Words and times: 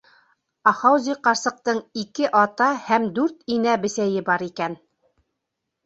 Ахаузи 0.71 1.15
ҡарсыҡтың 1.27 1.83
ике 2.05 2.31
ата 2.41 2.71
һәм 2.89 3.07
дүрт 3.21 3.47
инә 3.59 3.79
бесәйе 3.87 4.29
бар 4.35 4.49
икән. 4.51 4.85